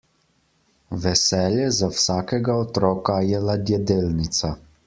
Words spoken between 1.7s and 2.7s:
za vsakega